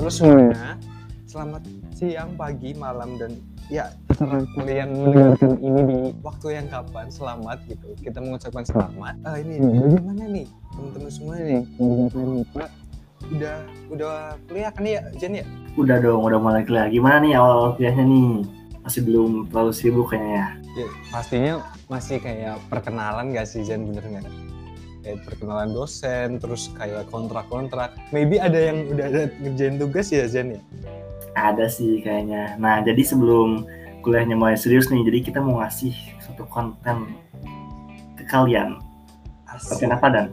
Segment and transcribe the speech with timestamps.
[0.00, 0.80] Halo semuanya,
[1.28, 3.36] selamat siang, pagi, malam, dan
[3.68, 7.12] ya terserah kalian mendengarkan ini di waktu yang kapan.
[7.12, 9.20] Selamat gitu, kita mengucapkan selamat.
[9.28, 12.68] Ah ini bagaimana nih teman-teman semua nih mendengarkan?
[13.28, 13.56] Udah
[13.92, 14.12] udah
[14.48, 15.44] kuliah kan ya Jen ya?
[15.76, 16.88] Udah dong, udah mulai kuliah.
[16.88, 18.28] Gimana nih awal kuliahnya nih?
[18.80, 20.48] Masih belum terlalu sibuk kayaknya ya?
[20.80, 21.54] ya pastinya
[21.92, 24.49] masih kayak perkenalan gak sih Jen bener nggak?
[25.00, 27.96] Kayak perkenalan dosen, terus kayak kontrak-kontrak.
[28.12, 30.60] Maybe ada yang udah ada ngerjain tugas ya Jen ya?
[31.32, 32.60] Ada sih kayaknya.
[32.60, 33.64] Nah, jadi sebelum
[34.04, 37.16] kuliahnya mulai serius nih, jadi kita mau ngasih satu konten
[38.20, 38.76] ke kalian.
[39.48, 39.88] Asik.
[39.88, 40.26] Apa dan?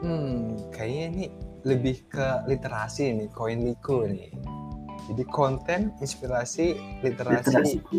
[0.00, 1.24] Hmm, kayaknya ini
[1.68, 4.32] lebih ke literasi nih, koin liku nih.
[5.12, 7.98] Jadi konten inspirasi literasi, Literasiku.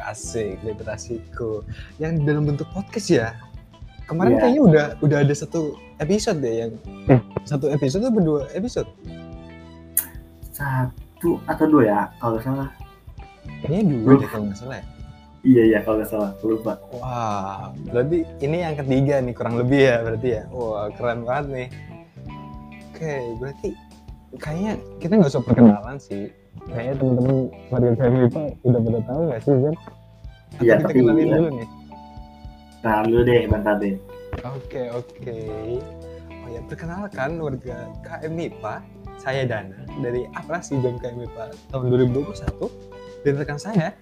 [0.00, 1.60] asik literasiku
[2.00, 3.28] yang dalam bentuk podcast ya.
[4.10, 4.40] Kemarin Iya.
[4.42, 5.60] kayaknya udah udah ada satu
[5.96, 6.72] episode deh yang
[7.06, 8.90] eh satu episode atau dua episode?
[10.50, 12.68] Satu atau dua ya, kalau nggak salah.
[13.62, 14.86] Kayaknya dua deh kalau nggak salah ya.
[15.40, 16.30] Iya, iya, kalau nggak salah.
[16.42, 16.72] Lupa.
[16.92, 20.42] Wah, berarti ini yang ketiga nih kurang lebih ya berarti ya.
[20.50, 21.68] Wah keren banget nih.
[22.90, 23.68] Oke, berarti
[24.36, 26.28] kayaknya kita nggak usah perkenalan sih.
[26.66, 27.36] Kayaknya teman-teman
[27.70, 29.74] warga kami Pak udah pada tahu nggak sih Zen?
[30.50, 31.68] Atau Iya, kita tapi- kenalin dulu nih.
[32.80, 33.96] Nah, dulu deh, bentar deh.
[34.40, 35.38] Oke oke.
[36.30, 38.74] Oh ya perkenalkan warga KM MIPA,
[39.20, 42.40] saya Dana dari Aprasi BEM KM MIPA tahun 2021
[43.20, 43.92] dan rekan saya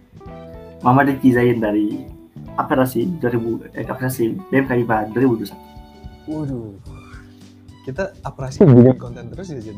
[0.86, 2.06] Muhammad Rifki Zain dari
[2.54, 5.54] Operasi 2000, eh, Operasi BMKI 2021.
[6.30, 6.74] Waduh.
[7.82, 9.74] Kita Aprasi bikin konten terus ya ya?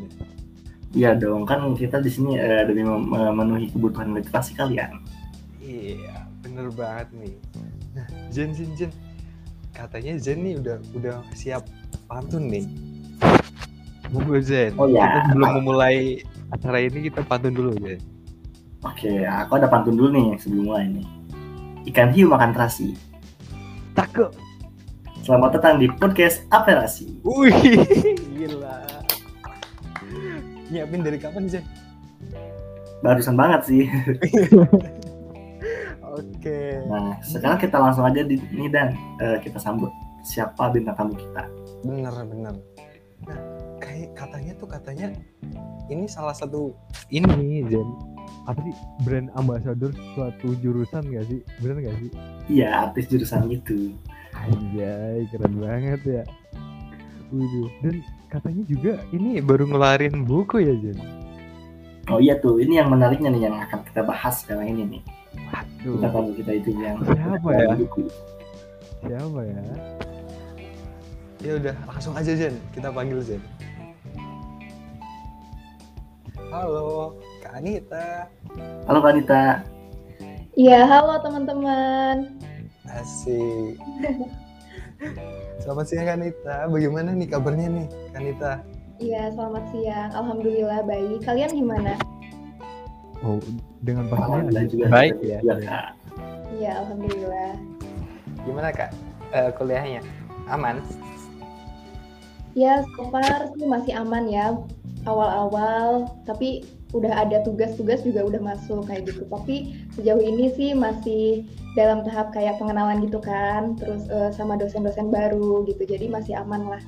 [0.91, 4.99] Iya dong, kan kita di sini eh, demi mem- memenuhi kebutuhan literasi kalian.
[5.63, 7.35] Iya, bener banget nih.
[8.31, 8.91] Jen, Jen, Jen.
[9.75, 11.67] Katanya Zen nih udah udah siap
[12.07, 12.63] pantun nih.
[14.15, 14.75] Monggo Zen.
[14.79, 15.03] Oh, iya.
[15.03, 16.23] Kita sebelum memulai
[16.55, 17.99] acara ini kita pantun dulu Zen.
[18.87, 21.07] Oke, aku ada pantun dulu nih sebelum mulai nih.
[21.91, 22.95] Ikan hiu makan terasi.
[23.99, 24.31] Cakep.
[25.27, 27.21] Selamat datang di podcast Operasi.
[27.27, 27.53] Wih,
[28.39, 28.79] gila.
[30.71, 31.67] Nyiapin dari kapan Zen?
[33.03, 33.85] Barusan banget sih.
[36.21, 36.85] Oke.
[36.87, 41.49] Nah, sekarang kita langsung aja di nih dan eh, kita sambut siapa bintang tamu kita.
[41.85, 42.55] Bener, bener.
[43.25, 43.41] Nah,
[43.81, 45.07] kayak katanya tuh katanya
[45.89, 46.77] ini salah satu
[47.09, 47.89] ini Zen.
[48.49, 51.41] Apa sih brand ambassador suatu jurusan gak sih?
[51.61, 52.11] Bener gak sih?
[52.49, 53.95] Iya, artis jurusan itu.
[54.33, 56.23] Anjay, keren banget ya.
[57.31, 57.69] Waduh.
[57.85, 57.97] Dan
[58.33, 60.99] katanya juga ini baru ngeluarin buku ya, Jen?
[62.11, 65.03] Oh iya tuh, ini yang menariknya nih yang akan kita bahas sekarang ini nih.
[65.81, 65.97] Waduh.
[65.97, 67.73] Bintang tamu kita itu yang Siapa ya?
[69.01, 69.63] Siapa ya?
[71.41, 72.61] Ya udah, langsung aja, Jen.
[72.77, 73.41] Kita panggil Jen.
[76.53, 78.29] Halo, Kak Anita.
[78.85, 79.65] Halo Kak Anita.
[80.53, 82.37] Iya, halo teman-teman.
[82.85, 83.81] Asik.
[85.65, 86.69] Selamat siang, Kak Anita.
[86.69, 88.53] Bagaimana nih kabarnya nih, Kak Anita?
[89.01, 90.13] Iya, selamat siang.
[90.13, 91.25] Alhamdulillah baik.
[91.25, 91.97] Kalian gimana?
[93.25, 93.41] Oh,
[93.81, 95.81] dengan Alhamdulillah juga baik juga, ya.
[96.61, 97.53] Iya, alhamdulillah.
[98.45, 98.91] Gimana, Kak?
[99.33, 100.03] Eh, kuliahnya?
[100.53, 100.85] Aman?
[102.59, 104.59] Ya, so far sih masih aman ya.
[105.09, 109.23] Awal-awal, tapi udah ada tugas-tugas juga udah masuk kayak gitu.
[109.31, 111.47] Tapi sejauh ini sih masih
[111.79, 113.79] dalam tahap kayak pengenalan gitu kan.
[113.79, 115.87] Terus eh, sama dosen-dosen baru gitu.
[115.87, 116.83] Jadi masih aman lah.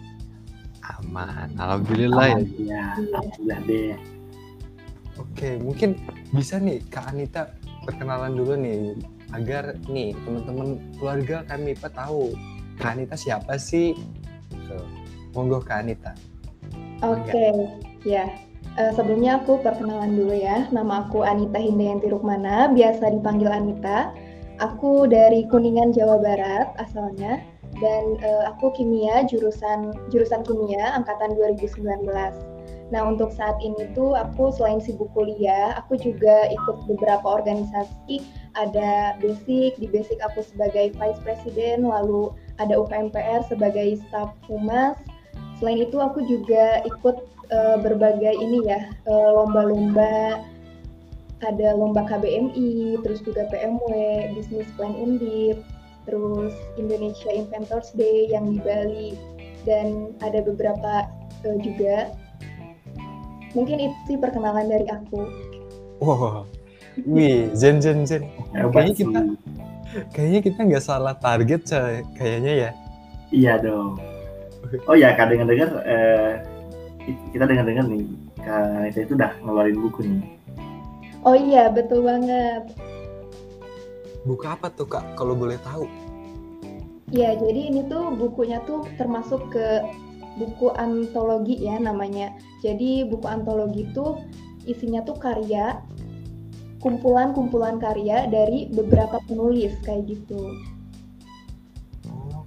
[0.99, 1.55] Aman.
[1.57, 2.37] Alhamdulillah ya.
[2.37, 3.97] Alhamdulillah, alhamdulillah deh.
[5.21, 5.95] Oke, mungkin
[6.33, 7.53] bisa nih Kak Anita
[7.85, 8.97] perkenalan dulu nih
[9.37, 12.33] agar nih teman-teman keluarga kami Pak tahu
[12.81, 13.93] Kak Anita siapa sih?
[15.33, 16.13] Monggo Kak Anita.
[17.05, 17.53] Oke,
[18.05, 18.29] ya.
[18.81, 20.69] Eh, sebelumnya aku perkenalan dulu ya.
[20.73, 24.13] Nama aku Anita Hindayanti Rukmana, biasa dipanggil Anita.
[24.61, 27.41] Aku dari Kuningan, Jawa Barat asalnya.
[27.81, 32.52] Dan eh, aku kimia, jurusan jurusan kimia angkatan 2019.
[32.93, 38.21] Nah, untuk saat ini tuh aku selain sibuk kuliah, aku juga ikut beberapa organisasi.
[38.53, 42.29] Ada Basic, di Basic aku sebagai Vice President, lalu
[42.61, 45.01] ada UKMPR sebagai staf humas,
[45.63, 47.23] Selain itu aku juga ikut
[47.55, 50.43] eh, berbagai ini ya eh, lomba-lomba
[51.39, 53.87] ada lomba KBMI, terus juga PMW,
[54.35, 55.63] Business Plan Undip,
[56.03, 59.15] terus Indonesia Inventors Day yang di Bali
[59.63, 61.07] dan ada beberapa
[61.47, 62.11] eh, juga.
[63.53, 65.29] Mungkin itu sih perkenalan dari aku.
[66.03, 66.43] Wah,
[67.05, 68.27] wih, Zen Zen Zen.
[68.53, 69.21] Kayaknya kita
[70.11, 72.01] kayaknya kita nggak salah target coy.
[72.17, 72.71] kayaknya ya.
[73.33, 74.01] Iya dong.
[74.89, 76.41] Oh ya, kadang dengar eh,
[77.35, 78.03] kita dengar-dengar nih
[78.41, 80.23] Kak Anita itu udah ngeluarin buku nih.
[81.23, 82.75] Oh iya, betul banget.
[84.27, 85.15] Buku apa tuh kak?
[85.15, 85.87] Kalau boleh tahu?
[87.15, 89.83] Ya, jadi ini tuh bukunya tuh termasuk ke
[90.37, 92.33] buku antologi ya namanya.
[92.65, 94.21] Jadi buku antologi tuh
[94.65, 95.83] isinya tuh karya,
[96.83, 100.55] kumpulan-kumpulan karya dari beberapa penulis kayak gitu.
[102.11, 102.47] Oh.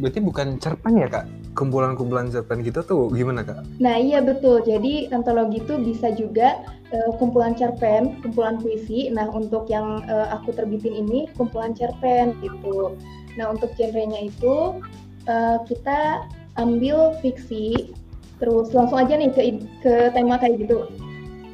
[0.00, 1.26] Berarti bukan cerpen ya kak?
[1.52, 3.64] Kumpulan-kumpulan cerpen gitu tuh gimana kak?
[3.82, 6.64] Nah iya betul, jadi antologi itu bisa juga
[6.94, 9.12] uh, kumpulan cerpen, kumpulan puisi.
[9.12, 12.96] Nah untuk yang uh, aku terbitin ini kumpulan cerpen gitu.
[13.36, 14.80] Nah untuk genrenya itu
[15.28, 16.24] uh, kita
[16.60, 17.92] ambil fiksi,
[18.36, 19.42] terus langsung aja nih ke
[19.80, 20.86] ke tema kayak gitu.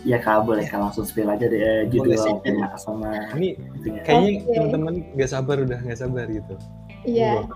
[0.06, 2.14] Iya kak boleh kak langsung spill aja deh judul
[2.46, 3.58] tema sama ini
[4.06, 4.54] kayaknya okay.
[4.54, 6.54] teman-teman nggak sabar udah nggak sabar gitu.
[7.02, 7.46] Iya.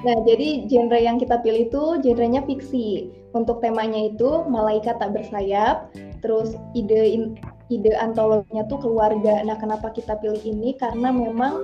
[0.00, 3.10] Nah, jadi genre yang kita pilih itu genrenya fiksi.
[3.30, 7.30] Untuk temanya itu malaikat tak bersayap, terus ide
[7.70, 9.42] ide antologinya tuh keluarga.
[9.46, 10.74] Nah, kenapa kita pilih ini?
[10.74, 11.62] Karena memang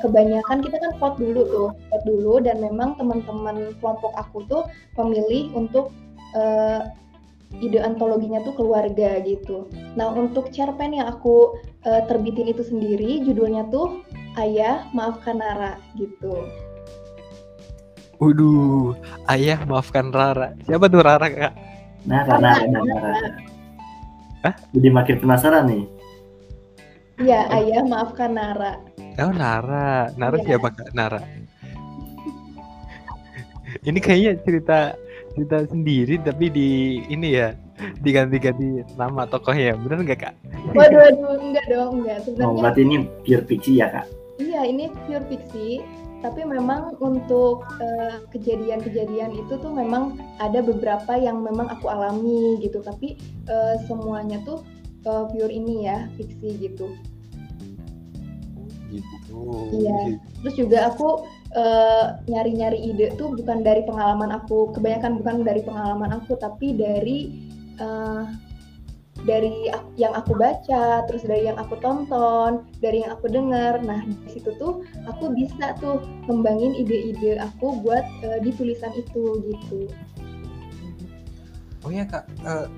[0.00, 4.62] kebanyakan kita kan vote dulu tuh, vote dulu dan memang teman-teman kelompok aku tuh
[5.00, 5.94] memilih untuk
[6.36, 6.88] uh,
[7.58, 9.66] ide antologinya tuh keluarga gitu.
[9.98, 14.06] Nah, untuk cerpen yang aku uh, terbitin itu sendiri judulnya tuh
[14.38, 16.46] Ayah Maafkan Nara gitu.
[18.20, 18.92] Waduh,
[19.32, 20.52] ayah maafkan Rara.
[20.68, 21.52] Siapa tuh Rara kak?
[22.04, 23.32] Nah, Rara, Rara, Rara.
[24.44, 24.54] Hah?
[24.76, 25.88] Jadi makin penasaran nih.
[27.20, 28.80] Iya, ayah maafkan Nara.
[29.20, 30.08] Oh, Nara.
[30.16, 30.56] Nara ya.
[30.56, 30.96] siapa kak?
[30.96, 31.20] Nara.
[33.88, 34.78] ini kayaknya cerita
[35.36, 37.54] cerita sendiri tapi di ini ya
[38.02, 40.34] diganti-ganti nama tokohnya bener nggak kak?
[40.72, 42.18] Waduh, waduh, enggak dong, enggak.
[42.24, 42.48] Sebenarnya.
[42.48, 44.06] Oh, berarti ini pure fiksi ya kak?
[44.40, 45.84] Iya, ini pure fiksi
[46.20, 47.64] tapi memang untuk
[48.28, 53.16] kejadian-kejadian uh, itu tuh memang ada beberapa yang memang aku alami gitu tapi
[53.48, 54.60] uh, semuanya tuh
[55.06, 56.92] uh, pure ini ya fiksi gitu.
[58.90, 59.38] Gitu.
[59.80, 60.18] Iya.
[60.42, 61.22] Terus juga aku
[62.30, 64.74] nyari-nyari uh, ide tuh bukan dari pengalaman aku.
[64.74, 67.18] Kebanyakan bukan dari pengalaman aku tapi dari
[67.78, 68.26] uh,
[69.28, 69.68] dari
[70.00, 73.76] yang aku baca, terus dari yang aku tonton, dari yang aku dengar.
[73.84, 79.44] Nah, di situ tuh aku bisa tuh kembangin ide-ide aku buat uh, di tulisan itu
[79.44, 79.92] gitu.
[81.84, 82.68] Oh ya kak, uh,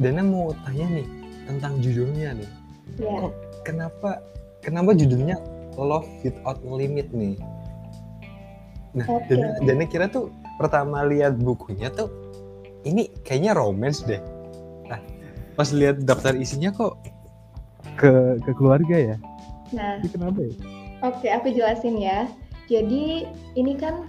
[0.00, 1.06] Dana mau tanya nih
[1.44, 2.50] tentang judulnya nih.
[2.96, 3.28] Yeah.
[3.28, 3.32] Kok
[3.68, 4.10] kenapa
[4.64, 5.36] kenapa judulnya
[5.76, 7.36] Love Without Limit nih?
[8.96, 9.36] Nah, okay.
[9.36, 12.10] Dana, Dana kira tuh pertama lihat bukunya tuh
[12.84, 14.20] ini kayaknya romance deh
[15.60, 16.96] pas lihat daftar isinya kok
[18.00, 19.16] ke ke keluarga ya
[19.76, 20.54] nah Ini kenapa ya
[21.04, 22.24] oke aku jelasin ya
[22.64, 23.28] jadi
[23.60, 24.08] ini kan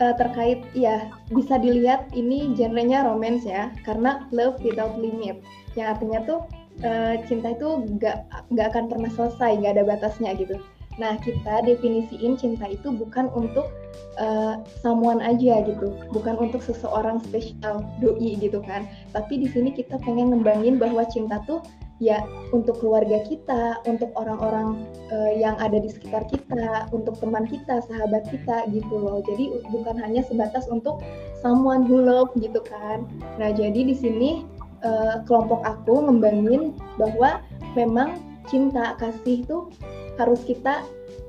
[0.00, 5.42] uh, terkait ya bisa dilihat ini genrenya romance ya karena love without limit
[5.74, 6.40] yang artinya tuh
[6.82, 10.58] uh, cinta itu nggak nggak akan pernah selesai nggak ada batasnya gitu
[10.98, 13.70] Nah, kita definisiin cinta itu bukan untuk
[14.18, 18.84] uh, someone aja gitu, bukan untuk seseorang spesial doi gitu kan.
[19.14, 21.62] Tapi di sini kita pengen ngembangin bahwa cinta tuh
[21.98, 22.22] ya
[22.54, 28.26] untuk keluarga kita, untuk orang-orang uh, yang ada di sekitar kita, untuk teman kita, sahabat
[28.30, 29.18] kita gitu loh.
[29.26, 31.02] Jadi bukan hanya sebatas untuk
[31.42, 33.02] someone who love gitu kan.
[33.36, 34.46] Nah, jadi di sini
[34.86, 37.42] uh, kelompok aku ngembangin bahwa
[37.74, 39.68] memang cinta kasih tuh
[40.16, 40.82] harus kita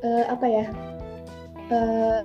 [0.05, 0.65] uh, apa ya
[1.69, 2.21] uh,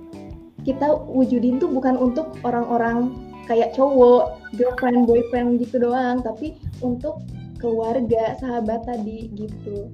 [0.65, 3.13] kita wujudin tuh bukan untuk orang-orang
[3.45, 7.21] kayak cowok girlfriend boyfriend gitu doang tapi untuk
[7.59, 9.89] keluarga sahabat tadi gitu.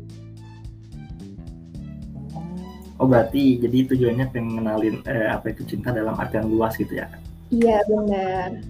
[3.01, 7.09] Oh berarti jadi tujuannya pengen kenalin eh, apa itu cinta dalam artian luas gitu ya?
[7.49, 8.61] Iya benar.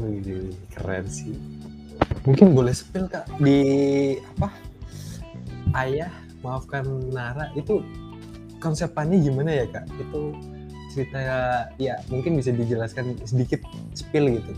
[0.00, 1.36] Wih, keren sih.
[2.24, 3.60] Mungkin boleh spill kak di
[4.40, 4.48] apa
[5.84, 7.84] ayah maafkan Nara itu
[8.56, 9.84] konsepannya gimana ya kak?
[10.00, 10.32] Itu
[10.92, 11.20] cerita
[11.80, 13.64] ya mungkin bisa dijelaskan sedikit
[13.96, 14.52] spill gitu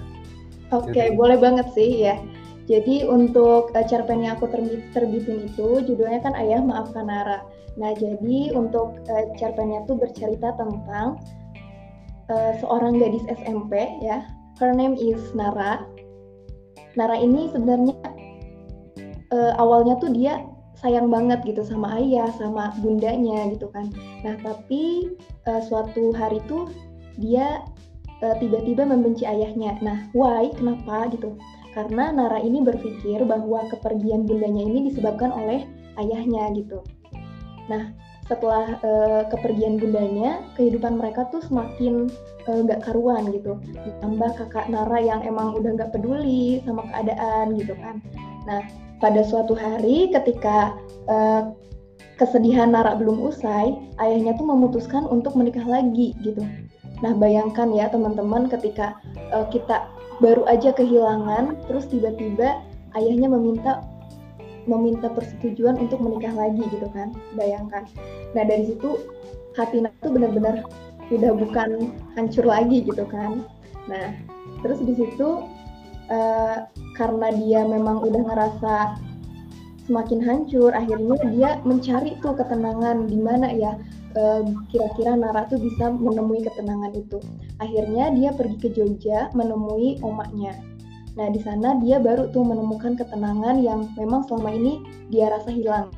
[0.75, 2.19] Oke, okay, boleh banget sih ya.
[2.65, 7.45] Jadi untuk uh, cerpen yang aku terbit, terbitin itu judulnya kan Ayah Maafkan Nara.
[7.77, 11.21] Nah jadi untuk uh, cerpennya tuh bercerita tentang
[12.33, 14.25] uh, seorang gadis SMP ya.
[14.57, 15.85] Her name is Nara.
[16.97, 18.01] Nara ini sebenarnya
[19.35, 20.41] uh, awalnya tuh dia
[20.81, 23.93] sayang banget gitu sama ayah, sama bundanya gitu kan.
[24.25, 25.13] Nah tapi
[25.45, 26.73] uh, suatu hari tuh
[27.21, 27.61] dia
[28.41, 29.77] tiba-tiba membenci ayahnya.
[29.85, 30.49] Nah why?
[30.57, 31.37] Kenapa gitu?
[31.75, 35.67] Karena Nara ini berpikir bahwa kepergian bundanya ini disebabkan oleh
[35.99, 36.81] ayahnya gitu.
[37.67, 37.91] Nah
[38.25, 42.09] setelah uh, kepergian bundanya kehidupan mereka tuh semakin
[42.47, 43.59] nggak uh, karuan gitu.
[43.61, 48.01] Ditambah kakak Nara yang emang udah nggak peduli sama keadaan gitu kan.
[48.49, 48.65] Nah
[49.03, 50.73] pada suatu hari ketika
[51.11, 51.53] uh,
[52.17, 56.41] kesedihan Nara belum usai ayahnya tuh memutuskan untuk menikah lagi gitu.
[57.03, 58.97] Nah bayangkan ya teman-teman ketika
[59.35, 59.91] uh, kita
[60.23, 62.63] baru aja kehilangan terus tiba-tiba
[62.95, 63.83] ayahnya meminta
[64.65, 67.85] meminta persetujuan untuk menikah lagi gitu kan bayangkan.
[68.33, 68.97] Nah dari situ
[69.55, 70.65] hati Nat tuh benar-benar
[71.13, 73.45] udah bukan hancur lagi gitu kan.
[73.91, 74.17] Nah
[74.65, 75.45] terus di situ
[76.09, 76.59] uh,
[76.97, 78.75] karena dia memang udah ngerasa
[79.85, 83.77] semakin hancur akhirnya dia mencari tuh ketenangan di mana ya
[84.71, 87.19] kira-kira Nara tuh bisa menemui ketenangan itu.
[87.59, 90.55] Akhirnya dia pergi ke Jogja menemui omaknya.
[91.15, 95.91] Nah di sana dia baru tuh menemukan ketenangan yang memang selama ini dia rasa hilang.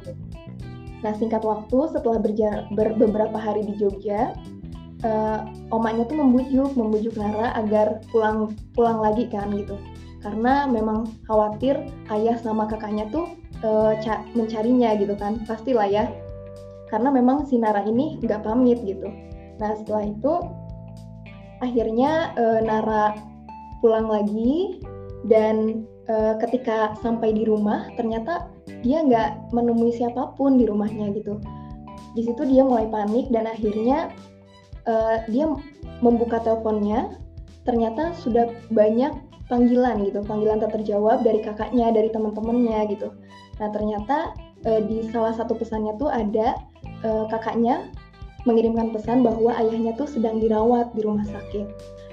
[1.04, 4.32] Nah singkat waktu setelah berja- ber- beberapa hari di Jogja,
[5.04, 9.76] uh, omaknya tuh membujuk, membujuk Nara agar pulang pulang lagi kan gitu.
[10.24, 11.78] Karena memang khawatir
[12.10, 13.28] ayah sama kakaknya tuh
[13.64, 13.92] uh,
[14.32, 15.40] mencarinya gitu kan.
[15.44, 16.08] Pastilah ya
[16.90, 19.10] karena memang si Nara ini nggak pamit gitu.
[19.58, 20.32] Nah setelah itu
[21.64, 23.16] akhirnya e, Nara
[23.80, 24.80] pulang lagi
[25.26, 26.14] dan e,
[26.46, 28.48] ketika sampai di rumah ternyata
[28.84, 31.40] dia nggak menemui siapa pun di rumahnya gitu.
[32.16, 34.12] Di situ dia mulai panik dan akhirnya
[34.84, 34.94] e,
[35.32, 35.48] dia
[36.04, 37.16] membuka teleponnya
[37.66, 39.10] ternyata sudah banyak
[39.50, 43.10] panggilan gitu, panggilan tak terjawab dari kakaknya, dari teman-temannya gitu.
[43.58, 46.58] Nah ternyata e, di salah satu pesannya tuh ada
[47.06, 47.86] uh, kakaknya
[48.46, 51.66] mengirimkan pesan bahwa ayahnya tuh sedang dirawat di rumah sakit.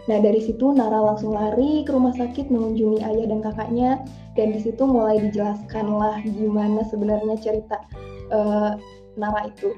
[0.10, 3.90] Nah dari situ Nara langsung lari ke rumah sakit mengunjungi ayah dan kakaknya
[4.36, 7.78] dan di situ mulai dijelaskan lah gimana sebenarnya cerita
[8.34, 8.76] uh,
[9.16, 9.78] Nara itu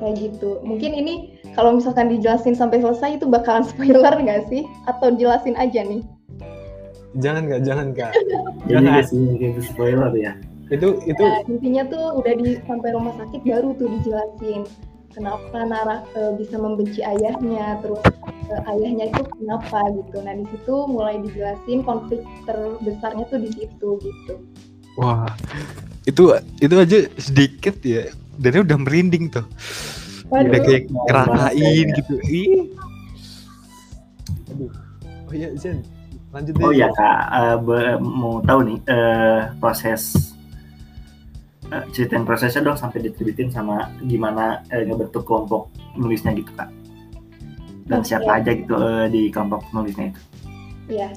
[0.00, 0.58] kayak gitu.
[0.64, 4.64] Mungkin ini kalau misalkan dijelasin sampai selesai itu bakalan spoiler nggak sih?
[4.88, 6.02] Atau jelasin aja nih?
[7.20, 8.12] Jangan nggak, jangan nggak.
[8.70, 10.32] Jangan sih mungkin itu spoiler ya
[10.70, 11.24] itu itu.
[11.26, 14.62] Nah, intinya tuh udah di sampai rumah sakit baru tuh dijelasin
[15.10, 17.98] kenapa Nara e, bisa membenci ayahnya terus
[18.46, 20.16] e, ayahnya itu kenapa gitu.
[20.22, 24.34] Nah di situ mulai dijelasin konflik terbesarnya tuh di situ gitu.
[24.94, 25.26] Wah
[26.06, 28.06] itu itu aja sedikit ya
[28.38, 29.46] dan udah merinding tuh.
[30.30, 30.54] Waduh.
[30.54, 32.14] udah kayak ngerasain gitu.
[32.30, 32.62] Ih.
[34.54, 34.70] Aduh.
[35.26, 35.82] Oh iya Zen.
[36.30, 37.18] Lanjut oh iya kak.
[37.58, 40.29] Uh, mau tahu nih uh, proses
[41.72, 46.70] uh, ceritain prosesnya dong sampai diterbitin sama gimana uh, ngebentuk kelompok nulisnya gitu kak
[47.90, 48.14] dan okay.
[48.14, 50.20] siapa aja gitu uh, di kelompok nulisnya itu
[50.90, 51.14] Iya,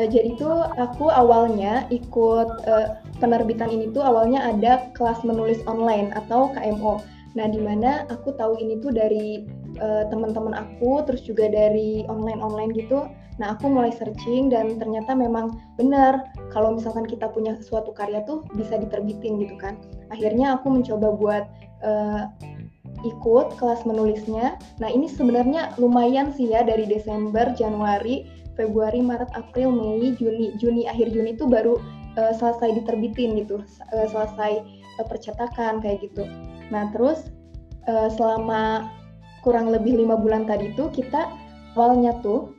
[0.00, 2.88] uh, jadi tuh aku awalnya ikut uh,
[3.20, 7.04] penerbitan ini tuh awalnya ada kelas menulis online atau KMO.
[7.36, 9.44] Nah, di mana aku tahu ini tuh dari
[9.78, 13.06] uh, teman-teman aku, terus juga dari online-online gitu.
[13.40, 18.44] Nah, aku mulai searching dan ternyata memang benar kalau misalkan kita punya suatu karya tuh
[18.52, 19.80] bisa diterbitin gitu kan.
[20.12, 21.44] Akhirnya aku mencoba buat
[21.80, 22.28] uh,
[23.00, 24.60] ikut kelas menulisnya.
[24.76, 28.28] Nah, ini sebenarnya lumayan sih ya dari Desember, Januari,
[28.60, 31.80] Februari, Maret, April, Mei, Juni, Juni akhir Juni itu baru
[32.20, 34.60] uh, selesai diterbitin gitu, uh, selesai
[35.00, 36.28] uh, percetakan kayak gitu.
[36.68, 37.32] Nah, terus
[37.88, 38.92] uh, selama
[39.40, 41.32] kurang lebih lima bulan tadi itu kita
[41.72, 42.52] awalnya tuh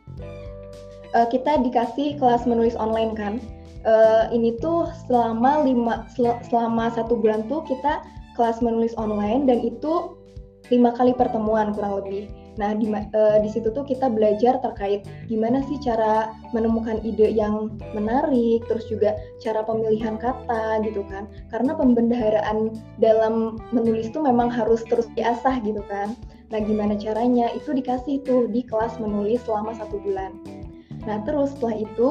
[1.16, 3.40] uh, kita dikasih kelas menulis online kan.
[3.82, 8.06] Uh, ini tuh selama lima sel selama satu bulan tuh kita
[8.38, 10.14] kelas menulis online dan itu
[10.70, 12.30] lima kali pertemuan kurang lebih.
[12.60, 17.74] Nah di uh, di situ tuh kita belajar terkait gimana sih cara menemukan ide yang
[17.96, 21.26] menarik, terus juga cara pemilihan kata gitu kan.
[21.50, 26.14] Karena pembendaharaan dalam menulis tuh memang harus terus diasah gitu kan.
[26.52, 30.36] Nah gimana caranya itu dikasih tuh di kelas menulis selama satu bulan.
[31.06, 32.10] Nah, terus setelah itu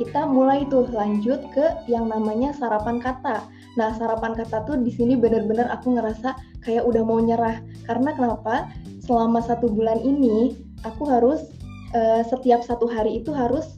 [0.00, 3.44] kita mulai tuh lanjut ke yang namanya sarapan kata.
[3.76, 6.32] Nah, sarapan kata tuh di sini benar-benar aku ngerasa
[6.64, 7.60] kayak udah mau nyerah.
[7.84, 8.72] Karena kenapa?
[9.04, 10.56] Selama satu bulan ini
[10.88, 11.52] aku harus
[11.92, 13.76] uh, setiap satu hari itu harus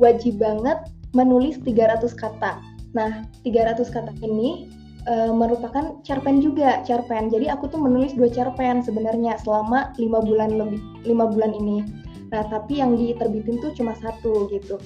[0.00, 0.78] wajib banget
[1.12, 2.64] menulis 300 kata.
[2.96, 4.72] Nah, 300 kata ini
[5.04, 7.28] uh, merupakan cerpen juga, cerpen.
[7.28, 11.84] Jadi aku tuh menulis dua cerpen sebenarnya selama lima bulan lebih lima bulan ini.
[12.28, 14.76] Nah, tapi yang diterbitin tuh cuma satu gitu.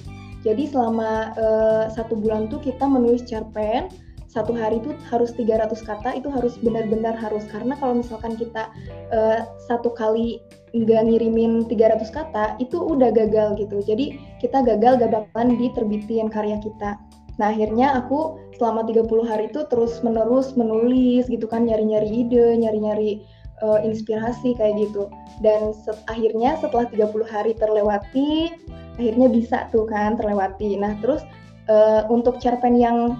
[0.43, 3.87] Jadi selama uh, satu bulan tuh kita menulis cerpen,
[4.27, 7.45] satu hari itu harus 300 kata, itu harus benar-benar harus.
[7.47, 8.67] Karena kalau misalkan kita
[9.13, 13.79] uh, satu kali nggak ngirimin 300 kata, itu udah gagal gitu.
[13.85, 16.97] Jadi kita gagal gak bakalan diterbitin karya kita.
[17.37, 23.21] Nah akhirnya aku selama 30 hari itu terus menerus menulis gitu kan, nyari-nyari ide, nyari-nyari
[23.63, 25.07] uh, inspirasi kayak gitu.
[25.39, 28.53] Dan set, akhirnya setelah 30 hari terlewati,
[28.99, 30.75] akhirnya bisa tuh kan terlewati.
[30.77, 31.23] Nah, terus
[31.71, 33.17] uh, untuk cerpen yang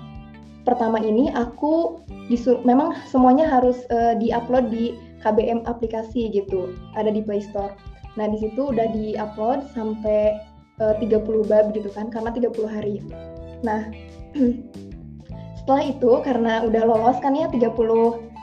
[0.63, 2.00] pertama ini aku
[2.31, 7.71] disur memang semuanya harus uh, diupload di KBM aplikasi gitu, ada di Play Store.
[8.19, 10.38] Nah, di situ udah diupload sampai
[10.83, 13.00] uh, 30 bab gitu kan karena 30 hari.
[13.63, 13.88] Nah,
[15.63, 17.71] setelah itu karena udah lolos kan ya 30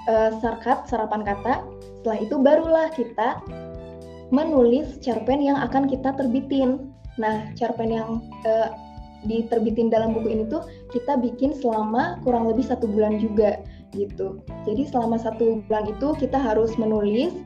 [0.08, 1.62] uh, sarkat serapan kata,
[2.00, 3.44] setelah itu barulah kita
[4.32, 6.88] menulis cerpen yang akan kita terbitin.
[7.20, 8.72] Nah, cerpen yang uh,
[9.28, 10.64] diterbitin dalam buku ini tuh
[10.96, 13.60] kita bikin selama kurang lebih satu bulan juga
[13.92, 14.40] gitu.
[14.64, 17.36] Jadi selama satu bulan itu kita harus menulis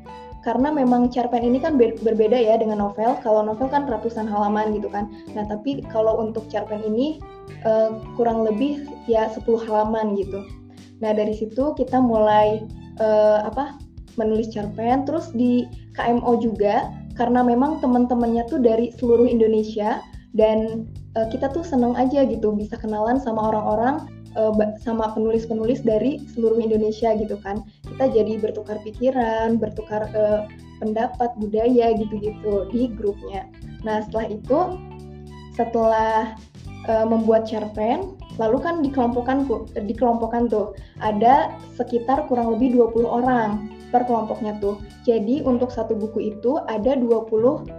[0.44, 3.18] karena memang cerpen ini kan berbeda ya dengan novel.
[3.24, 5.10] Kalau novel kan ratusan halaman gitu kan.
[5.34, 7.18] Nah tapi kalau untuk cerpen ini
[7.66, 10.46] uh, kurang lebih ya 10 halaman gitu.
[11.02, 12.62] Nah dari situ kita mulai
[13.02, 13.82] uh, apa
[14.20, 20.02] menulis cerpen terus di KMO juga karena memang teman-temannya tuh dari seluruh Indonesia
[20.34, 24.50] dan uh, kita tuh seneng aja gitu bisa kenalan sama orang-orang uh,
[24.82, 27.62] sama penulis-penulis dari seluruh Indonesia gitu kan.
[27.86, 30.50] Kita jadi bertukar pikiran bertukar uh,
[30.82, 33.46] pendapat budaya gitu-gitu di grupnya.
[33.86, 34.58] Nah setelah itu
[35.54, 36.34] setelah
[36.90, 39.46] uh, membuat cerpen lalu kan dikelompokkan
[39.86, 44.82] dikelompokkan tuh ada sekitar kurang lebih 20 orang per kelompoknya tuh.
[45.06, 47.30] Jadi untuk satu buku itu ada 20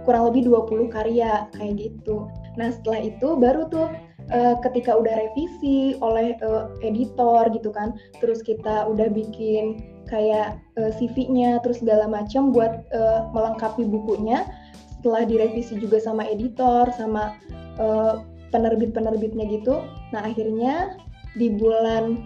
[0.08, 2.24] kurang lebih 20 karya kayak gitu.
[2.56, 3.92] Nah, setelah itu baru tuh
[4.32, 7.92] uh, ketika udah revisi oleh uh, editor gitu kan,
[8.24, 14.48] terus kita udah bikin kayak uh, CV-nya terus segala macam buat uh, melengkapi bukunya.
[14.96, 17.36] Setelah direvisi juga sama editor sama
[17.76, 18.24] uh,
[18.56, 19.84] penerbit-penerbitnya gitu.
[20.16, 20.96] Nah, akhirnya
[21.36, 22.24] di bulan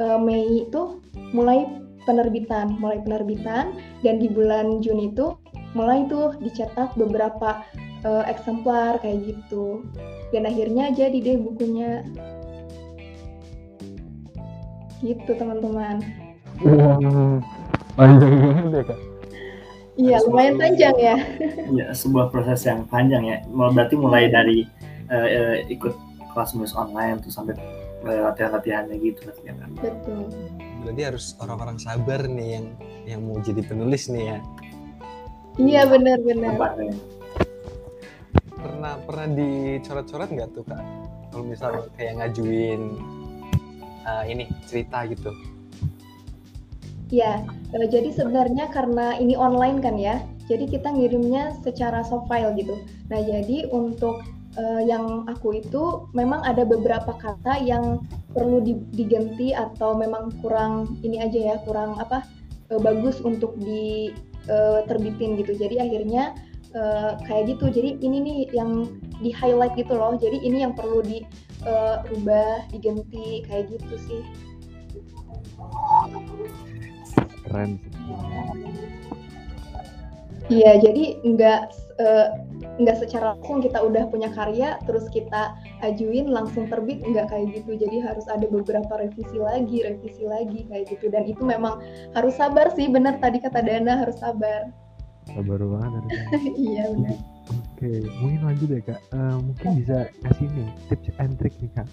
[0.00, 1.04] uh, Mei itu
[1.36, 1.68] mulai
[2.10, 3.70] penerbitan, mulai penerbitan
[4.02, 5.38] dan di bulan Juni itu
[5.78, 7.62] mulai tuh dicetak beberapa
[8.02, 9.86] uh, eksemplar kayak gitu.
[10.34, 12.02] Dan akhirnya jadi deh bukunya.
[14.98, 16.02] Gitu teman-teman.
[16.60, 17.38] Wow,
[17.94, 18.98] panjang banget ya kak.
[20.00, 21.16] Iya lumayan panjang ya.
[21.70, 23.38] Iya sebuah proses yang panjang ya.
[23.48, 24.66] Berarti mulai dari
[25.08, 25.94] uh, uh, ikut
[26.34, 27.54] kelas menulis online tuh sampai
[28.00, 29.70] latihan-latihannya gitu ya kan.
[29.76, 30.24] Betul.
[30.80, 32.66] Berarti harus orang-orang sabar nih yang
[33.04, 34.38] yang mau jadi penulis nih ya.
[35.60, 36.56] Iya benar-benar
[38.60, 40.84] pernah pernah dicoret-coret nggak tuh kak
[41.32, 42.80] kalau misalnya kayak ngajuin
[44.04, 45.32] uh, ini cerita gitu
[47.10, 47.42] Ya,
[47.74, 52.78] jadi sebenarnya karena ini online kan ya, jadi kita ngirimnya secara soft file gitu.
[53.10, 54.22] Nah, jadi untuk
[54.58, 58.02] uh, yang aku itu memang ada beberapa kata yang
[58.34, 58.62] perlu
[58.94, 62.24] diganti atau memang kurang ini aja ya, kurang apa
[62.70, 65.52] uh, bagus untuk diterbitin uh, gitu.
[65.58, 66.34] Jadi akhirnya
[66.74, 67.70] uh, kayak gitu.
[67.70, 68.88] Jadi ini nih yang
[69.20, 70.16] di highlight gitu loh.
[70.16, 74.22] Jadi ini yang perlu diubah uh, diganti kayak gitu sih.
[77.44, 77.82] Keren
[80.50, 81.60] iya jadi nggak
[82.02, 82.28] uh,
[82.80, 87.76] nggak secara langsung kita udah punya karya terus kita ajuin langsung terbit nggak kayak gitu.
[87.76, 91.12] Jadi harus ada beberapa revisi lagi revisi lagi kayak gitu.
[91.12, 91.80] Dan itu memang
[92.16, 94.72] harus sabar sih benar tadi kata Dana harus sabar.
[95.30, 96.04] Sabar banget
[96.66, 97.14] iya benar
[97.50, 97.90] oke
[98.22, 99.00] mungkin lanjut ya kak.
[99.14, 101.88] Uh, mungkin bisa kasih nih tips and trick nih kak.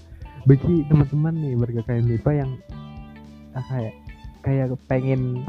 [0.47, 2.51] Bagi teman-teman nih warga KMIPA yang
[3.55, 3.93] uh, kayak
[4.45, 5.43] kayak pengen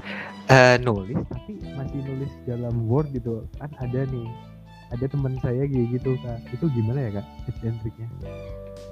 [0.51, 4.27] uh, nulis tapi masih nulis dalam Word gitu kan ada nih
[4.88, 8.09] ada teman saya kayak gitu kak itu gimana ya kak tips and tricknya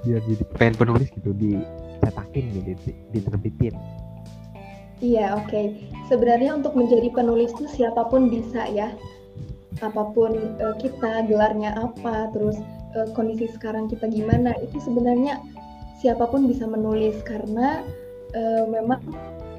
[0.05, 3.75] biar jadi pengen penulis gitu dicetakin gitu diterbitin
[4.97, 5.45] Iya, oke.
[5.53, 5.65] Okay.
[6.09, 8.89] Sebenarnya untuk menjadi penulis itu siapa pun bisa ya.
[9.85, 12.57] Apa pun uh, kita, gelarnya apa, terus
[12.97, 15.37] uh, kondisi sekarang kita gimana, itu sebenarnya
[16.01, 17.85] siapa pun bisa menulis karena
[18.33, 18.97] uh, memang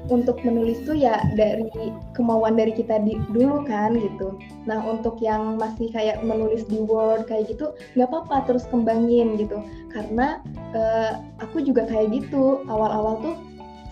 [0.09, 1.69] untuk menulis tuh ya dari
[2.17, 4.35] kemauan dari kita di, dulu kan gitu.
[4.65, 9.61] Nah untuk yang masih kayak menulis di Word kayak gitu nggak apa-apa terus kembangin gitu.
[9.93, 10.41] Karena
[10.73, 13.35] uh, aku juga kayak gitu awal-awal tuh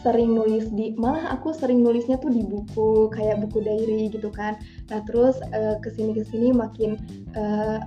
[0.06, 4.56] sering nulis di malah aku sering nulisnya tuh di buku kayak buku diary gitu kan
[4.94, 7.02] nah terus uh, ke sini ke sini makin
[7.34, 7.82] uh,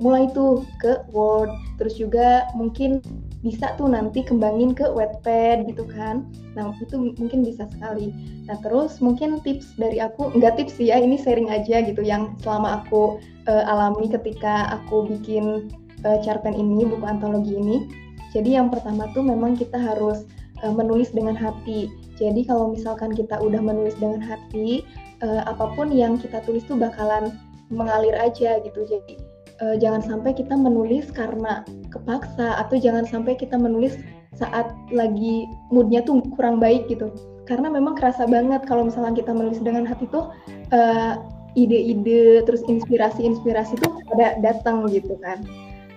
[0.00, 3.04] mulai tuh ke Word terus juga mungkin
[3.42, 6.30] bisa tuh nanti kembangin ke Wattpad gitu kan.
[6.54, 8.14] Nah itu mungkin bisa sekali.
[8.46, 12.38] Nah terus mungkin tips dari aku nggak tips sih ya ini sharing aja gitu yang
[12.46, 13.18] selama aku
[13.50, 15.68] uh, alami ketika aku bikin
[16.06, 17.90] uh, cerpen ini buku antologi ini.
[18.30, 20.22] Jadi yang pertama tuh memang kita harus
[20.62, 21.90] uh, menulis dengan hati.
[22.16, 24.86] Jadi kalau misalkan kita udah menulis dengan hati,
[25.26, 27.34] uh, apa pun yang kita tulis tuh bakalan
[27.74, 28.86] mengalir aja gitu.
[28.86, 29.31] Jadi
[29.62, 31.62] uh, jangan sampai kita menulis karena
[31.94, 33.94] kepaksa atau jangan sampai kita menulis
[34.34, 37.14] saat lagi moodnya tuh kurang baik gitu.
[37.46, 40.34] Karena memang kerasa banget kalau misalnya kita menulis dengan hati tuh
[40.74, 41.14] uh,
[41.54, 45.44] ide-ide terus inspirasi-inspirasi tuh ada datang gitu kan.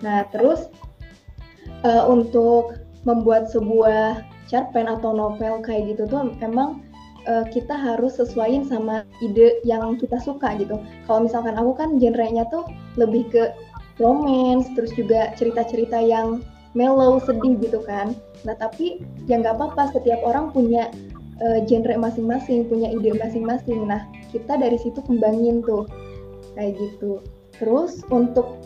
[0.05, 0.69] Nah terus
[1.81, 6.84] uh, untuk membuat sebuah cerpen atau novel kayak gitu tuh emang
[7.27, 10.79] uh, kita harus sesuaiin sama ide yang kita suka gitu.
[11.05, 13.43] Kalau misalkan aku kan genrenya tuh lebih ke
[14.01, 16.43] romance, terus juga cerita-cerita yang
[16.75, 18.13] mellow, sedih gitu kan.
[18.43, 20.91] Nah tapi ya nggak apa-apa, setiap orang punya
[21.39, 23.87] uh, genre masing-masing, punya ide masing-masing.
[23.87, 24.03] Nah
[24.35, 25.87] kita dari situ kembangin tuh
[26.59, 27.23] kayak gitu.
[27.55, 28.59] Terus untuk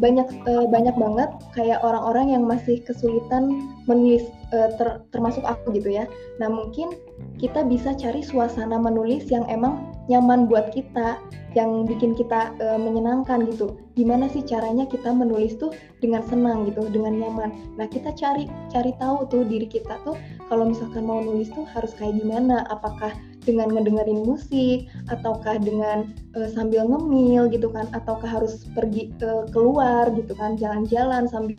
[0.00, 4.24] banyak uh, banyak banget kayak orang-orang yang masih kesulitan menulis
[4.56, 6.08] uh, ter, termasuk aku gitu ya.
[6.40, 6.96] Nah mungkin
[7.36, 11.20] kita bisa cari suasana menulis yang emang nyaman buat kita,
[11.52, 13.76] yang bikin kita uh, menyenangkan gitu.
[13.98, 17.76] Gimana sih caranya kita menulis tuh dengan senang gitu, dengan nyaman.
[17.76, 20.16] Nah kita cari cari tahu tuh diri kita tuh
[20.48, 22.64] kalau misalkan mau nulis tuh harus kayak gimana.
[22.72, 29.46] Apakah dengan ngedengerin musik ataukah dengan uh, sambil ngemil gitu kan ataukah harus pergi uh,
[29.50, 31.58] keluar gitu kan jalan-jalan sambil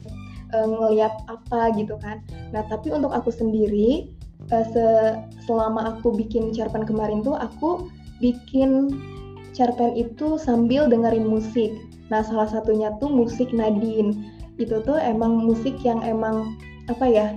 [0.55, 2.23] uh, ngeliat apa gitu kan.
[2.55, 4.11] Nah tapi untuk aku sendiri
[4.51, 4.85] uh, se
[5.43, 7.91] selama aku bikin cerpen kemarin tuh aku
[8.23, 8.95] bikin
[9.51, 11.71] cerpen itu sambil dengerin musik.
[12.07, 14.31] Nah salah satunya tuh musik Nadine.
[14.61, 16.55] Itu tuh emang musik yang emang
[16.91, 17.27] apa ya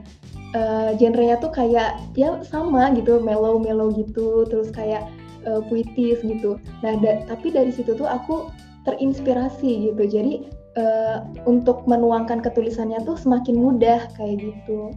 [0.54, 5.09] uh, genrenya tuh kayak ya sama gitu mellow mellow gitu terus kayak
[5.48, 6.61] uh, puitis gitu.
[6.85, 8.52] Nah da tapi dari situ tuh aku
[8.87, 10.02] terinspirasi gitu.
[10.06, 10.46] Jadi
[10.78, 14.94] uh, untuk menuangkan ketulisannya tuh semakin mudah kayak gitu.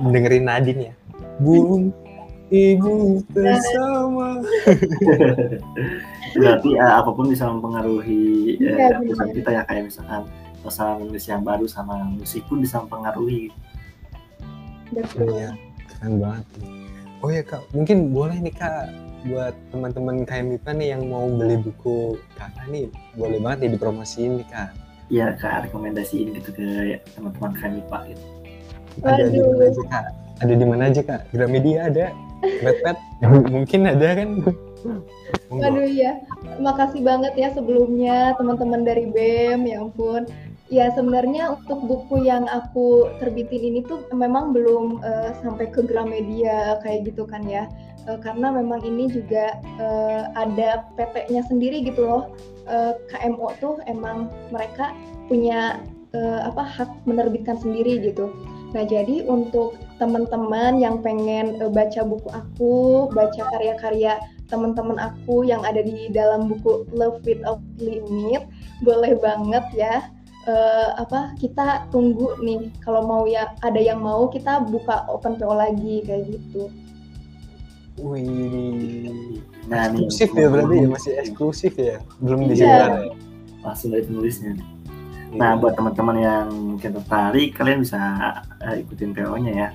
[0.00, 0.94] Dengerin Nadine ya.
[1.40, 1.92] Bung
[2.50, 4.42] Ibu bersama.
[6.34, 10.26] Berarti uh, apa pun bisa mempengaruhi uh, kita ya kayak misalkan
[10.60, 13.52] masalah nulis yang baru sama musik pun bisa mempengaruhi.
[14.92, 15.32] Betul.
[15.36, 15.50] Ya
[15.88, 16.44] keren banget.
[17.20, 18.88] Oh ya kak mungkin boleh nih kak
[19.28, 24.48] buat teman-teman KMIPA nih yang mau beli buku kakak nih boleh banget nih dipromosiin nih
[24.48, 24.70] kak.
[25.12, 28.24] Iya kak rekomendasiin gitu ke teman-teman KMIPA gitu.
[29.04, 30.04] Ada di mana aja kak?
[30.40, 31.20] Ada di mana aja kak?
[31.36, 32.06] Gramedia ada
[32.40, 32.98] Pet
[33.54, 34.28] mungkin ada kan?
[35.52, 36.16] Waduh ya,
[36.56, 40.24] makasih banget ya sebelumnya teman-teman dari BEM, ya ampun.
[40.70, 46.78] Ya sebenarnya untuk buku yang aku terbitin ini tuh memang belum uh, sampai ke Gramedia
[46.86, 47.66] kayak gitu kan ya.
[48.06, 52.30] Uh, karena memang ini juga uh, ada PT-nya sendiri gitu loh.
[52.70, 54.94] Uh, KMO tuh emang mereka
[55.26, 55.82] punya
[56.14, 58.30] uh, apa hak menerbitkan sendiri gitu.
[58.70, 65.66] Nah, jadi untuk teman-teman yang pengen uh, baca buku aku, baca karya-karya teman-teman aku yang
[65.66, 68.46] ada di dalam buku Love Without Limit,
[68.86, 70.06] boleh banget ya
[70.48, 75.54] uh, apa kita tunggu nih kalau mau ya ada yang mau kita buka open PO
[75.56, 76.70] lagi kayak gitu.
[78.00, 83.12] Wih, nah eksklusif ya berarti ya masih eksklusif ya, belum disebar iya.
[83.12, 83.14] ya.
[83.60, 84.56] Langsung dari penulisnya.
[85.30, 88.00] Nah, buat teman-teman yang mungkin tertarik, kalian bisa
[88.58, 89.68] uh, ikutin PO-nya ya.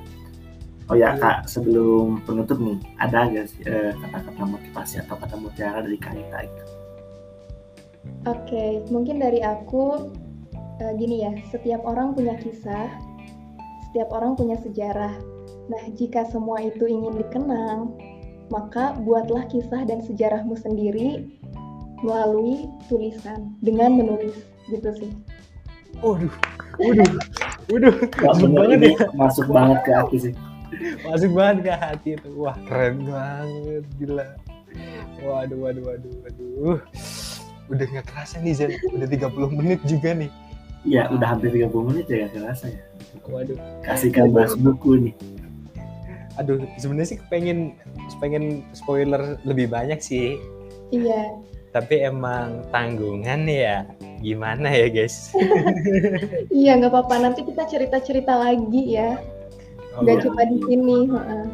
[0.86, 1.22] Oh ya, Iya.
[1.22, 6.46] Kak, sebelum penutup nih, ada nggak sih eh, kata-kata motivasi atau kata mutiara dari Kanita
[6.46, 6.64] itu?
[8.30, 10.14] Oke, mungkin dari aku
[10.82, 12.90] eh, gini ya, setiap orang punya kisah,
[13.90, 15.14] setiap orang punya sejarah.
[15.66, 17.96] Nah, jika semua itu ingin dikenang,
[18.54, 21.26] maka buatlah kisah dan sejarahmu sendiri
[22.06, 24.36] melalui tulisan dengan menulis
[24.70, 25.12] gitu sih.
[26.04, 26.34] Waduh,
[26.78, 27.10] waduh,
[27.72, 30.34] waduh, masuk banget ini ya, masuk banget ke hati sih.
[31.08, 32.30] masuk banget ke hati itu.
[32.36, 34.28] Wah keren banget, gila.
[35.24, 36.80] Waduh, waduh, waduh, waduh.
[37.72, 40.30] Udah nggak kerasa nih Zen, udah 30 menit juga nih.
[40.86, 42.82] Iya, udah hampir 30 menit ya gak kerasa ya.
[43.26, 45.16] Waduh, Kasihkan bahas buku nih.
[46.36, 47.80] aduh sebenarnya sih pengen
[48.20, 50.36] pengen spoiler lebih banyak sih,
[50.92, 51.32] Iya,
[51.72, 53.88] tapi emang tanggungan ya.
[54.20, 55.32] Gimana ya guys?
[56.52, 57.16] iya nggak apa-apa.
[57.24, 59.16] Nanti kita cerita-cerita lagi ya,
[59.96, 60.24] nggak iya.
[60.28, 60.98] cuma di sini.
[61.08, 61.46] heeh.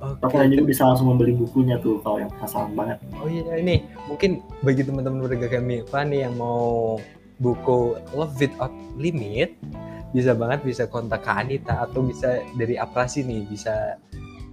[0.00, 0.16] Oke.
[0.22, 2.98] Tapi kalian juga bisa langsung membeli bukunya tuh kalau yang penasaran banget.
[3.20, 6.96] Oh iya ini mungkin bagi teman-teman warga kami nih yang mau
[7.40, 9.56] buku Love Without Limit
[10.10, 13.96] bisa banget bisa kontak ke Anita atau bisa dari Aprasi nih bisa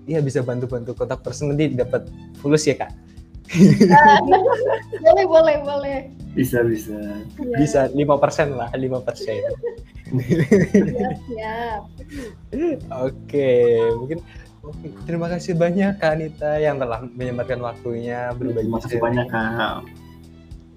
[0.08, 2.08] ya bisa bantu-bantu kontak person nanti dapat
[2.40, 2.94] fulus ya kak
[5.08, 6.00] boleh, boleh, boleh.
[6.36, 7.00] Bisa, bisa.
[7.40, 9.40] Iya, bisa lima persen lah lima persen
[11.32, 11.82] siap,
[12.92, 13.52] oke
[14.04, 14.20] mungkin
[14.68, 19.80] Oke, terima kasih banyak Kak Anita yang telah menyempatkan waktunya berbagi Terima kasih banyak kak.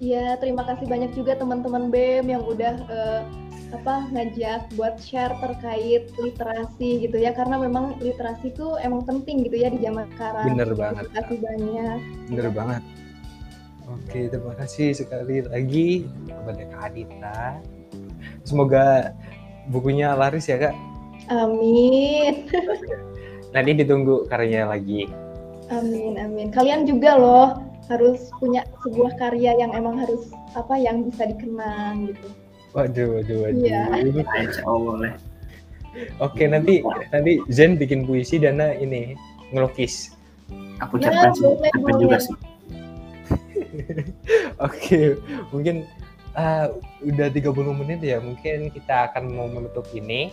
[0.01, 3.21] Iya, terima kasih banyak juga teman-teman BEM yang udah eh,
[3.69, 9.61] apa ngajak buat share terkait literasi gitu ya karena memang literasi itu emang penting gitu
[9.61, 10.57] ya di zaman sekarang.
[10.57, 11.05] Bener banget.
[11.05, 11.97] Terima kasih banyak.
[12.33, 12.83] Bener banget.
[13.93, 17.41] Oke, terima kasih sekali lagi kepada Kak Anita.
[18.41, 19.13] Semoga
[19.69, 20.75] bukunya laris ya Kak.
[21.29, 22.49] Amin.
[23.53, 25.05] Nanti ditunggu karyanya lagi.
[25.69, 26.49] Amin, amin.
[26.49, 32.27] Kalian juga loh harus punya sebuah karya yang emang harus apa yang bisa dikenang gitu.
[32.71, 33.59] Waduh, waduh, waduh.
[33.67, 33.83] Iya.
[34.39, 35.13] Insya Allah boleh.
[36.23, 36.79] Oke, nanti
[37.11, 39.11] nanti Zen bikin puisi Dana ini
[39.51, 40.15] ngelukis.
[40.79, 42.35] Aku Ya, cerpen sih, boleh, cerpen juga sih.
[44.65, 45.19] Oke,
[45.51, 45.83] mungkin
[46.35, 46.71] uh,
[47.03, 48.23] udah 30 menit ya.
[48.23, 50.31] Mungkin kita akan mau menutup ini.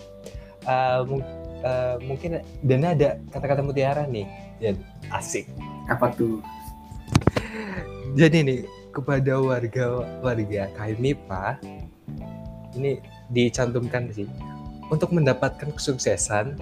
[0.62, 1.30] Uh, mung-
[1.66, 4.26] uh, mungkin Dana ada kata-kata mutiara nih.
[4.62, 4.78] Zen,
[5.10, 5.50] asik.
[5.90, 6.38] Apa tuh?
[8.16, 8.60] Jadi nih
[8.94, 9.86] kepada warga
[10.24, 11.44] warga KMIPA
[12.78, 14.28] ini dicantumkan sih
[14.88, 16.56] untuk mendapatkan kesuksesan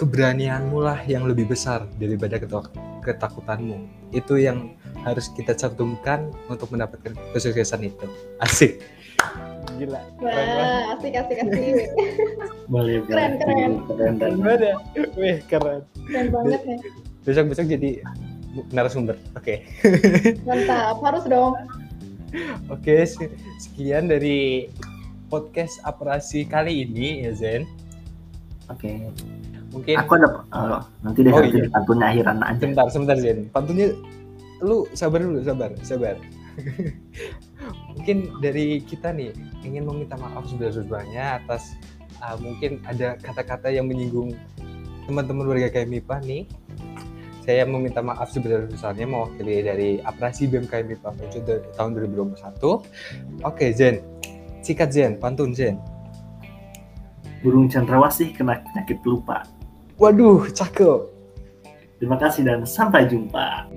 [0.00, 3.84] keberanianmu lah yang lebih besar daripada ketak- ketakutanmu.
[4.10, 8.06] Itu yang harus kita cantumkan untuk mendapatkan kesuksesan itu.
[8.40, 8.80] Asik.
[9.74, 10.00] Gila.
[10.22, 11.88] Keren Wah, asik asik asik.
[12.70, 13.72] Boleh, Keren, keren.
[13.90, 14.34] keren, keren.
[14.40, 14.74] Banget ya.
[15.18, 15.80] Wih keren.
[16.08, 16.76] Keren banget ya.
[17.24, 18.04] besok besok jadi
[18.70, 19.54] narasumber oke
[20.46, 21.54] Mantap, harus dong.
[22.66, 23.30] Oke, se-
[23.62, 24.66] sekian dari
[25.30, 27.62] podcast operasi kali ini ya Zen.
[28.66, 29.06] Oke.
[29.70, 31.70] Mungkin Aku ada oh, nanti deh Oh, nanti iya.
[31.70, 32.58] dipantunnya akhiran aja.
[32.58, 33.38] sebentar, sebentar Zen.
[33.54, 33.94] Pantunnya
[34.58, 36.18] lu sabar dulu, sabar, sabar.
[37.94, 39.30] mungkin dari kita nih
[39.62, 41.74] ingin meminta maaf sebesar-besarnya atas
[42.18, 44.34] uh, mungkin ada kata-kata yang menyinggung
[45.06, 46.42] teman-teman warga KMIPA nih.
[47.44, 53.44] Saya meminta maaf sebesar-besarnya mewakili dari Aprasi Projo dari tahun 2021.
[53.44, 54.00] Oke, Zen.
[54.64, 55.76] Sikat Zen, pantun Zen.
[57.44, 59.44] Burung cendrawasih kena penyakit lupa.
[60.00, 61.00] Waduh, cakep.
[62.00, 63.68] Terima kasih dan sampai jumpa.